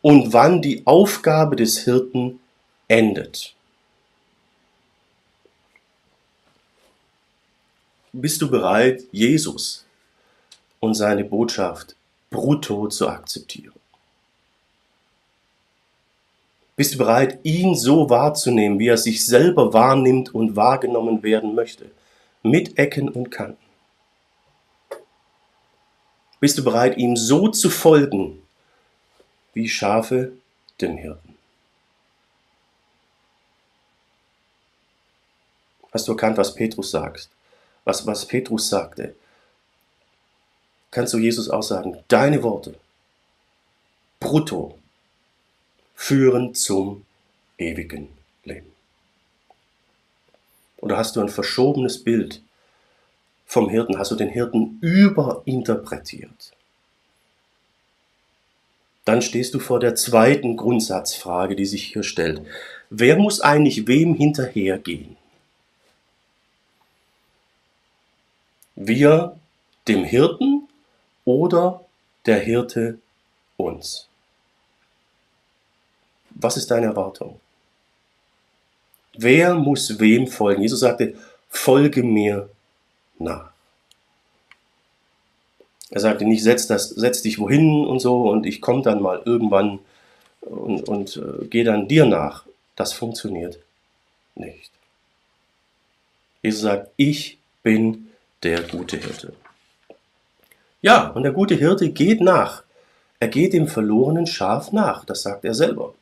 [0.00, 2.40] und wann die Aufgabe des Hirten
[2.88, 3.55] endet.
[8.12, 9.84] Bist du bereit, Jesus
[10.80, 11.96] und seine Botschaft
[12.30, 13.72] brutto zu akzeptieren?
[16.76, 21.90] Bist du bereit, ihn so wahrzunehmen, wie er sich selber wahrnimmt und wahrgenommen werden möchte?
[22.42, 23.64] Mit Ecken und Kanten.
[26.38, 28.42] Bist du bereit, ihm so zu folgen,
[29.54, 30.32] wie Schafe
[30.80, 31.34] dem Hirten?
[35.92, 37.30] Hast du erkannt, was Petrus sagt?
[37.86, 39.14] Was, was Petrus sagte?
[40.90, 42.74] Kannst du Jesus auch sagen, deine Worte,
[44.20, 44.78] brutto,
[45.94, 47.04] führen zum
[47.58, 48.08] ewigen
[48.44, 48.72] Leben.
[50.78, 52.42] Oder hast du ein verschobenes Bild
[53.46, 53.98] vom Hirten?
[53.98, 56.52] Hast du den Hirten überinterpretiert?
[59.04, 62.42] Dann stehst du vor der zweiten Grundsatzfrage, die sich hier stellt.
[62.90, 65.16] Wer muss eigentlich wem hinterhergehen?
[68.76, 69.36] Wir
[69.88, 70.68] dem Hirten
[71.24, 71.84] oder
[72.26, 72.98] der Hirte
[73.56, 74.08] uns?
[76.30, 77.40] Was ist deine Erwartung?
[79.16, 80.62] Wer muss wem folgen?
[80.62, 81.14] Jesus sagte,
[81.48, 82.50] folge mir
[83.18, 83.50] nach.
[85.90, 89.22] Er sagte nicht, setz, das, setz dich wohin und so und ich komme dann mal
[89.24, 89.78] irgendwann
[90.40, 92.44] und, und äh, gehe dann dir nach.
[92.74, 93.58] Das funktioniert
[94.34, 94.70] nicht.
[96.42, 98.08] Jesus sagt, ich bin
[98.42, 99.32] der gute Hirte.
[100.82, 102.62] Ja, und der gute Hirte geht nach.
[103.18, 105.94] Er geht dem verlorenen Schaf nach, das sagt er selber.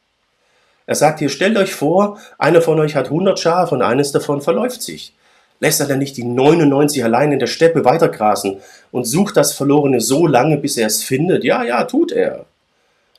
[0.87, 4.43] Er sagt hier, stellt euch vor, einer von euch hat 100 Schafe und eines davon
[4.43, 5.15] verläuft sich.
[5.61, 10.01] Lässt er dann nicht die 99 allein in der Steppe weitergrasen und sucht das Verlorene
[10.01, 11.45] so lange, bis er es findet?
[11.45, 12.45] Ja, ja, tut er.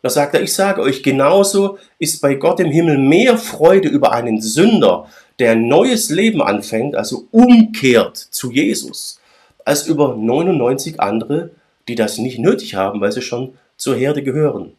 [0.02, 4.12] Da sagt er, ich sage euch, genauso ist bei Gott im Himmel mehr Freude über
[4.12, 5.08] einen Sünder,
[5.40, 9.20] der neues Leben anfängt, also umkehrt zu Jesus,
[9.64, 11.52] als über 99 andere,
[11.88, 14.74] die das nicht nötig haben, weil sie schon zur Herde gehören.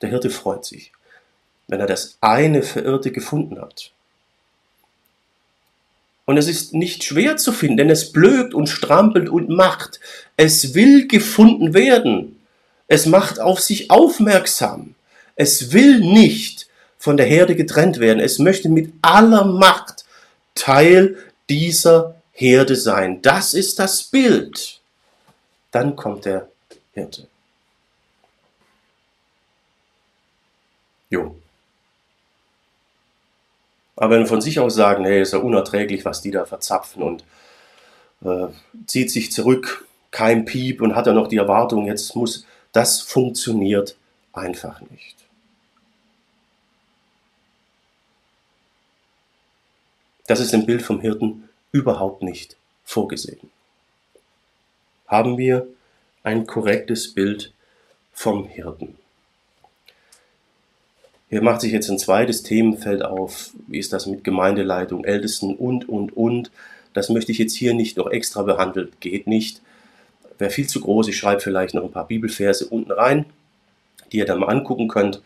[0.00, 0.92] Der Hirte freut sich
[1.68, 3.92] wenn er das eine Verirrte gefunden hat.
[6.24, 10.00] Und es ist nicht schwer zu finden, denn es blökt und strampelt und macht.
[10.36, 12.40] Es will gefunden werden.
[12.86, 14.94] Es macht auf sich aufmerksam.
[15.36, 16.67] Es will nicht
[17.08, 18.20] von der Herde getrennt werden.
[18.20, 20.04] Es möchte mit aller Macht
[20.54, 21.16] Teil
[21.48, 23.22] dieser Herde sein.
[23.22, 24.82] Das ist das Bild.
[25.70, 26.50] Dann kommt der
[26.92, 27.26] Hirte.
[31.08, 31.34] Jo.
[33.96, 37.24] Aber wenn von sich aus sagen, hey, ist ja unerträglich, was die da verzapfen und
[38.22, 38.48] äh,
[38.84, 43.96] zieht sich zurück, kein Piep und hat dann noch die Erwartung, jetzt muss, das funktioniert
[44.34, 45.17] einfach nicht.
[50.28, 53.50] Das ist im Bild vom Hirten überhaupt nicht vorgesehen.
[55.06, 55.66] Haben wir
[56.22, 57.54] ein korrektes Bild
[58.12, 58.96] vom Hirten?
[61.30, 63.52] Hier macht sich jetzt ein zweites Themenfeld auf.
[63.68, 66.50] Wie ist das mit Gemeindeleitung, Ältesten und, und, und.
[66.92, 68.90] Das möchte ich jetzt hier nicht noch extra behandeln.
[69.00, 69.62] Geht nicht.
[70.36, 71.08] Wäre viel zu groß.
[71.08, 73.24] Ich schreibe vielleicht noch ein paar Bibelverse unten rein,
[74.12, 75.22] die ihr dann mal angucken könnt.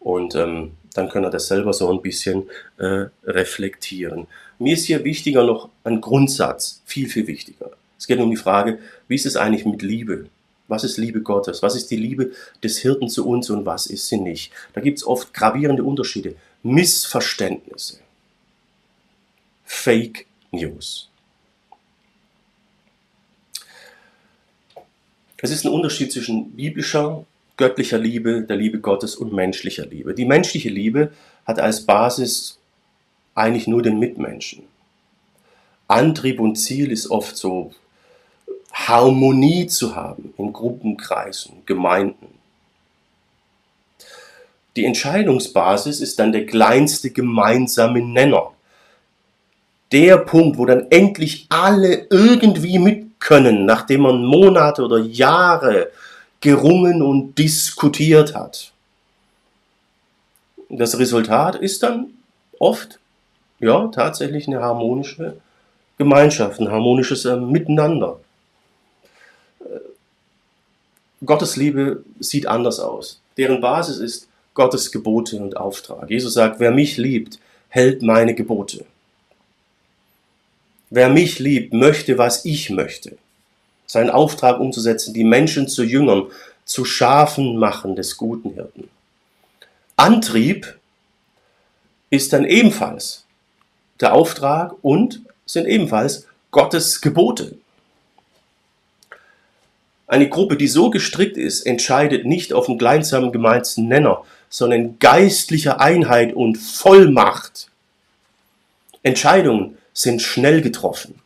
[0.00, 2.48] Und ähm, dann könnt ihr das selber so ein bisschen
[2.78, 4.26] äh, reflektieren.
[4.58, 6.82] Mir ist hier wichtiger noch ein Grundsatz.
[6.84, 7.70] Viel, viel wichtiger.
[7.98, 10.26] Es geht um die Frage, wie ist es eigentlich mit Liebe?
[10.68, 11.62] Was ist Liebe Gottes?
[11.62, 14.52] Was ist die Liebe des Hirten zu uns und was ist sie nicht?
[14.72, 17.98] Da gibt es oft gravierende Unterschiede, Missverständnisse,
[19.64, 21.10] Fake News.
[25.42, 27.24] Es ist ein Unterschied zwischen biblischer,
[27.60, 30.14] göttlicher Liebe, der Liebe Gottes und menschlicher Liebe.
[30.14, 31.12] Die menschliche Liebe
[31.44, 32.58] hat als Basis
[33.34, 34.62] eigentlich nur den Mitmenschen.
[35.86, 37.72] Antrieb und Ziel ist oft so
[38.72, 42.28] Harmonie zu haben in Gruppenkreisen, Gemeinden.
[44.76, 48.52] Die Entscheidungsbasis ist dann der kleinste gemeinsame Nenner.
[49.92, 55.90] Der Punkt, wo dann endlich alle irgendwie mit können, nachdem man Monate oder Jahre
[56.40, 58.72] gerungen und diskutiert hat.
[60.68, 62.14] Das Resultat ist dann
[62.58, 62.98] oft,
[63.58, 65.36] ja, tatsächlich eine harmonische
[65.98, 68.20] Gemeinschaft, ein harmonisches äh, Miteinander.
[71.24, 73.20] Gottes Liebe sieht anders aus.
[73.36, 76.10] Deren Basis ist Gottes Gebote und Auftrag.
[76.10, 78.84] Jesus sagt, wer mich liebt, hält meine Gebote.
[80.88, 83.16] Wer mich liebt, möchte, was ich möchte.
[83.90, 86.28] Seinen Auftrag umzusetzen, die Menschen zu Jüngern,
[86.64, 88.88] zu Schafen machen des guten Hirten.
[89.96, 90.78] Antrieb
[92.08, 93.24] ist dann ebenfalls
[93.98, 97.56] der Auftrag und sind ebenfalls Gottes Gebote.
[100.06, 105.80] Eine Gruppe, die so gestrickt ist, entscheidet nicht auf dem kleinsamen gemeinsten Nenner, sondern geistlicher
[105.80, 107.68] Einheit und Vollmacht.
[109.02, 111.19] Entscheidungen sind schnell getroffen.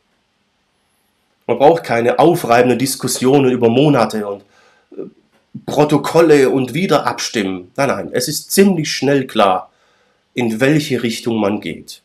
[1.47, 4.43] Man braucht keine aufreibenden Diskussionen über Monate und
[4.91, 5.03] äh,
[5.65, 7.71] Protokolle und wieder abstimmen.
[7.75, 9.71] Nein, nein, es ist ziemlich schnell klar,
[10.33, 12.01] in welche Richtung man geht.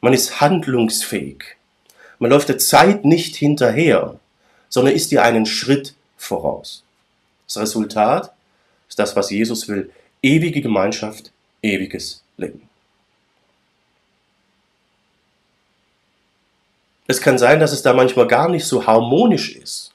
[0.00, 1.56] Man ist handlungsfähig.
[2.18, 4.18] Man läuft der Zeit nicht hinterher,
[4.68, 6.82] sondern ist ihr einen Schritt voraus.
[7.46, 8.32] Das Resultat
[8.88, 9.90] ist das, was Jesus will.
[10.22, 12.65] Ewige Gemeinschaft, ewiges Leben.
[17.06, 19.92] Es kann sein, dass es da manchmal gar nicht so harmonisch ist,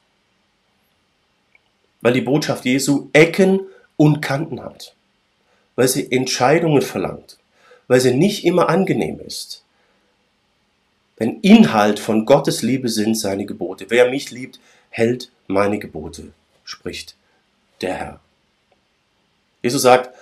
[2.02, 3.62] weil die Botschaft Jesu Ecken
[3.98, 4.96] und Kanten hat,
[5.76, 7.38] weil sie Entscheidungen verlangt,
[7.88, 9.64] weil sie nicht immer angenehm ist.
[11.20, 13.86] Denn Inhalt von Gottes Liebe sind seine Gebote.
[13.90, 14.60] Wer mich liebt,
[14.90, 16.32] hält meine Gebote,
[16.64, 17.16] spricht
[17.82, 18.20] der Herr.
[19.62, 20.16] Jesus sagt,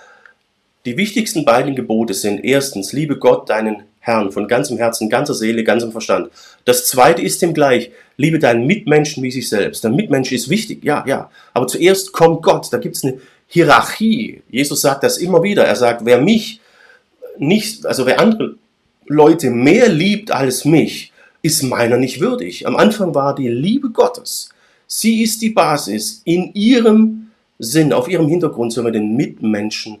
[0.84, 5.62] die wichtigsten beiden Gebote sind erstens, liebe Gott, deinen Herrn von ganzem Herzen, ganzer Seele,
[5.62, 6.30] ganzem Verstand.
[6.64, 9.84] Das zweite ist dem gleich, liebe deinen Mitmenschen wie sich selbst.
[9.84, 11.30] Der Mitmensch ist wichtig, ja, ja.
[11.52, 14.42] Aber zuerst kommt Gott, da gibt es eine Hierarchie.
[14.50, 15.64] Jesus sagt das immer wieder.
[15.64, 16.60] Er sagt, wer mich
[17.38, 18.56] nicht, also wer andere
[19.06, 22.66] Leute mehr liebt als mich, ist meiner nicht würdig.
[22.66, 24.48] Am Anfang war die Liebe Gottes.
[24.86, 26.22] Sie ist die Basis.
[26.24, 29.98] In ihrem Sinn, auf ihrem Hintergrund sollen wir den Mitmenschen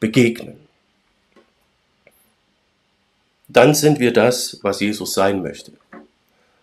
[0.00, 0.65] begegnen
[3.48, 5.72] dann sind wir das, was Jesus sein möchte.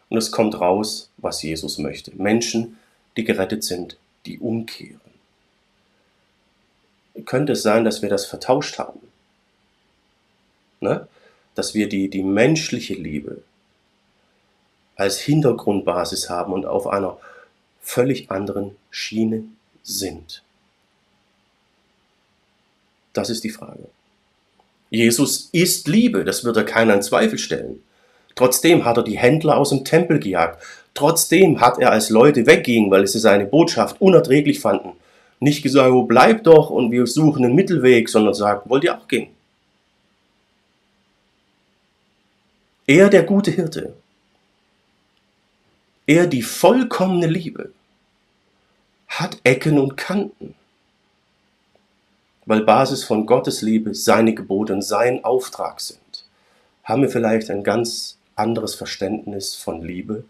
[0.10, 2.12] Und es kommt raus, was Jesus möchte.
[2.16, 2.78] Menschen,
[3.16, 5.00] die gerettet sind, die umkehren.
[7.26, 9.00] Könnte es sein, dass wir das vertauscht haben?
[10.82, 11.08] Ne?
[11.56, 13.44] Dass wir die, die menschliche Liebe
[14.96, 17.18] als Hintergrundbasis haben und auf einer
[17.82, 19.46] völlig anderen Schiene
[19.84, 20.44] sind?
[23.14, 23.88] Das ist die Frage.
[24.94, 27.82] Jesus ist Liebe, das wird er keiner in Zweifel stellen.
[28.36, 30.64] Trotzdem hat er die Händler aus dem Tempel gejagt.
[30.94, 34.92] Trotzdem hat er, als Leute weggingen, weil sie seine Botschaft unerträglich fanden,
[35.40, 39.08] nicht gesagt, oh, bleib doch und wir suchen einen Mittelweg, sondern sagt, wollt ihr auch
[39.08, 39.30] gehen?
[42.86, 43.96] Er, der gute Hirte,
[46.06, 47.72] er, die vollkommene Liebe,
[49.08, 50.54] hat Ecken und Kanten
[52.46, 56.26] weil Basis von Gottes Liebe seine Gebote und sein Auftrag sind,
[56.84, 60.26] haben wir vielleicht ein ganz anderes Verständnis von Liebe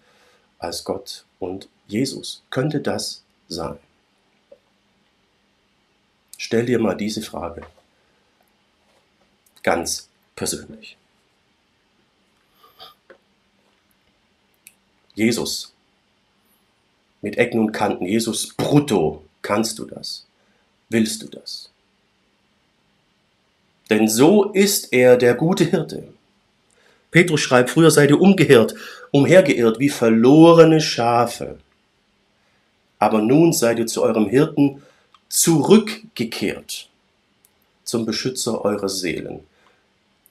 [0.59, 2.43] als Gott und Jesus.
[2.49, 3.77] Könnte das sein?
[6.37, 7.63] Stell dir mal diese Frage
[9.63, 10.97] ganz persönlich.
[15.15, 15.73] Jesus
[17.21, 20.25] mit Ecken und Kanten, Jesus brutto, kannst du das?
[20.89, 21.72] Willst du das?
[23.89, 26.07] Denn so ist er der gute Hirte.
[27.11, 28.73] Petrus schreibt, früher seid ihr umgehört,
[29.11, 31.59] umhergeirrt wie verlorene Schafe.
[32.97, 34.81] Aber nun seid ihr zu eurem Hirten
[35.29, 36.87] zurückgekehrt,
[37.83, 39.41] zum Beschützer eurer Seelen.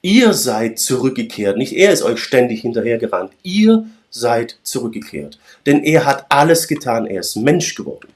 [0.01, 5.39] Ihr seid zurückgekehrt, nicht er ist euch ständig hinterhergerannt, ihr seid zurückgekehrt.
[5.67, 8.09] Denn er hat alles getan, er ist Mensch geworden.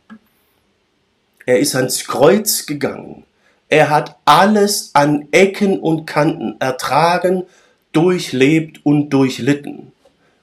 [1.44, 3.25] Er ist ans Kreuz gegangen.
[3.68, 7.44] Er hat alles an Ecken und Kanten ertragen,
[7.92, 9.92] durchlebt und durchlitten,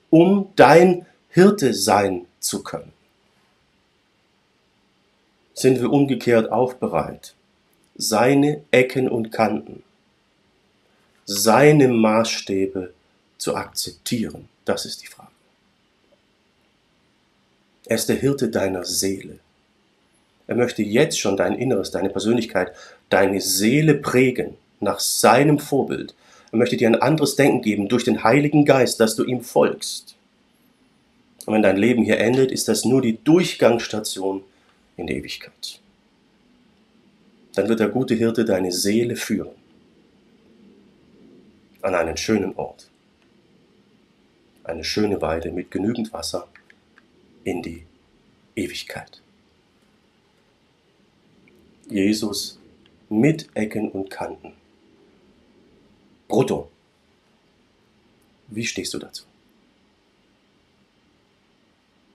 [0.09, 2.91] um dein Hirte sein zu können.
[5.53, 7.35] Sind wir umgekehrt auch bereit,
[7.95, 9.83] seine Ecken und Kanten,
[11.25, 12.93] seine Maßstäbe
[13.37, 14.49] zu akzeptieren?
[14.65, 15.29] Das ist die Frage.
[17.85, 19.39] Er ist der Hirte deiner Seele.
[20.47, 22.73] Er möchte jetzt schon dein Inneres, deine Persönlichkeit,
[23.09, 26.15] deine Seele prägen nach seinem Vorbild.
[26.51, 30.15] Er möchte dir ein anderes Denken geben durch den Heiligen Geist, dass du ihm folgst.
[31.45, 34.43] Und wenn dein Leben hier endet, ist das nur die Durchgangsstation
[34.97, 35.79] in die Ewigkeit.
[37.55, 39.51] Dann wird der gute Hirte deine Seele führen
[41.81, 42.89] an einen schönen Ort,
[44.63, 46.47] eine schöne Weide mit genügend Wasser
[47.43, 47.85] in die
[48.55, 49.22] Ewigkeit.
[51.93, 52.59] Jesus
[53.07, 54.53] mit Ecken und Kanten.
[56.27, 56.69] Brutto.
[58.47, 59.25] Wie stehst du dazu?